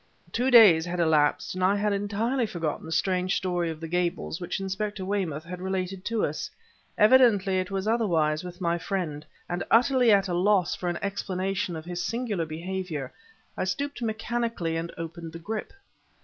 [0.31, 4.41] Two days had elapsed, and I had entirely forgotten the strange story of the Gables
[4.41, 6.49] which Inspector Weymouth had related to us;
[6.97, 11.75] evidently it was otherwise with my friend, and utterly at a loss for an explanation
[11.75, 13.13] of his singular behavior,
[13.55, 15.71] I stooped mechanically and opened the grip.